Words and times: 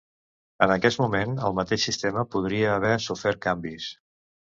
En 0.65 0.73
aquest 0.75 1.01
moment, 1.01 1.35
el 1.51 1.55
mateix 1.61 1.87
sistema 1.91 2.27
podria 2.37 2.75
haver 2.81 2.99
sofert 3.11 3.45
canvis. 3.49 3.97